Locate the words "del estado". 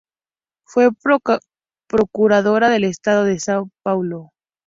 2.69-3.23